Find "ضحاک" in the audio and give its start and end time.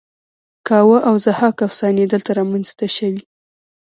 1.25-1.57